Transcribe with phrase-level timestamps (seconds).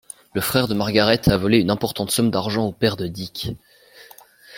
[0.33, 3.49] Le frère de Margaret a volé une importante somme d'argent au père de Dick.